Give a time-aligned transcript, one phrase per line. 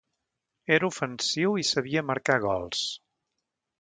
[0.77, 2.85] Era ofensiu i sabia marcar gols.